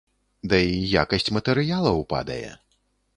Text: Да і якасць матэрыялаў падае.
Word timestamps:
Да 0.53 0.57
і 0.69 0.79
якасць 1.03 1.29
матэрыялаў 1.37 2.01
падае. 2.15 2.51